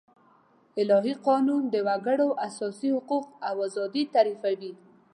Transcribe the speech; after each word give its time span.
الهي 0.81 1.11
قانون 1.27 1.63
د 1.69 1.75
وګړو 1.87 2.29
اساسي 2.47 2.89
حقوق 2.95 3.25
او 3.47 3.55
آزادي 3.67 4.03
تعريفوي. 4.13 4.71